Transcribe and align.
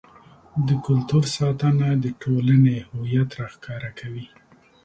د 0.67 0.69
کلتور 0.85 1.23
ساتنه 1.37 1.87
د 2.03 2.05
ټولنې 2.21 2.77
هویت 2.89 3.29
راښکاره 3.39 3.89
کوي. 3.99 4.27